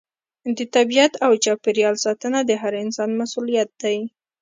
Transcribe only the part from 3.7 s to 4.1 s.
دی.